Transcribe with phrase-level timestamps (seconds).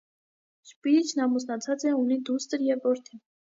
[0.69, 3.25] Շպիրիչն ամուսնացած է, ունի դուստր և որդի։